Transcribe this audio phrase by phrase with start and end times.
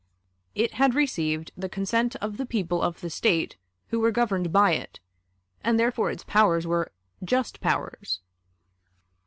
[0.55, 3.55] It had received the consent of the people of the State
[3.89, 4.99] who were governed by it,
[5.63, 6.91] and therefore its powers were
[7.23, 8.19] "just powers."